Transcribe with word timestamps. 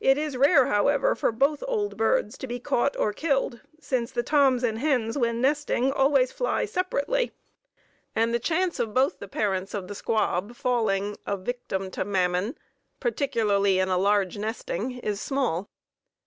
It 0.00 0.18
is 0.18 0.36
rare, 0.36 0.66
however, 0.66 1.14
for 1.14 1.32
both 1.32 1.64
old 1.66 1.96
birds 1.96 2.36
to 2.36 2.46
be 2.46 2.60
caught 2.60 2.94
or 2.98 3.14
killed, 3.14 3.60
since 3.80 4.12
the 4.12 4.22
toms 4.22 4.62
and 4.62 4.78
hens 4.80 5.16
when 5.16 5.40
nesting 5.40 5.90
always 5.92 6.30
fly 6.30 6.66
separately, 6.66 7.32
and 8.14 8.34
the 8.34 8.38
chance 8.38 8.78
of 8.78 8.92
both 8.92 9.18
the 9.18 9.28
parents 9.28 9.72
of 9.72 9.88
the 9.88 9.94
squab 9.94 10.54
falling 10.56 11.16
a 11.26 11.38
"victim 11.38 11.90
to 11.92 12.04
Mammon," 12.04 12.58
particularly 13.00 13.78
in 13.78 13.88
a 13.88 13.96
large 13.96 14.36
nesting, 14.36 14.98
is 14.98 15.22
small. 15.22 15.70